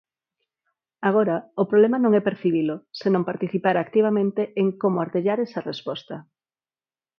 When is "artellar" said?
5.05-5.37